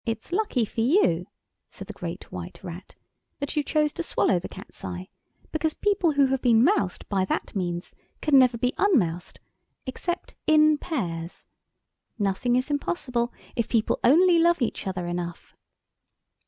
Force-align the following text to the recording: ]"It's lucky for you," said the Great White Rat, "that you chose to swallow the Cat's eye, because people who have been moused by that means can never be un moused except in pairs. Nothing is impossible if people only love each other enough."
]"It's 0.17 0.31
lucky 0.31 0.65
for 0.65 0.81
you," 0.81 1.27
said 1.69 1.85
the 1.85 1.93
Great 1.93 2.31
White 2.31 2.59
Rat, 2.63 2.95
"that 3.37 3.55
you 3.55 3.61
chose 3.61 3.93
to 3.93 4.01
swallow 4.01 4.39
the 4.39 4.49
Cat's 4.49 4.83
eye, 4.83 5.09
because 5.51 5.75
people 5.75 6.13
who 6.13 6.25
have 6.25 6.41
been 6.41 6.63
moused 6.63 7.07
by 7.07 7.23
that 7.25 7.55
means 7.55 7.93
can 8.19 8.39
never 8.39 8.57
be 8.57 8.73
un 8.79 8.97
moused 8.97 9.39
except 9.85 10.33
in 10.47 10.79
pairs. 10.79 11.45
Nothing 12.17 12.55
is 12.55 12.71
impossible 12.71 13.31
if 13.55 13.69
people 13.69 13.99
only 14.03 14.39
love 14.39 14.59
each 14.59 14.87
other 14.87 15.05
enough." 15.05 15.55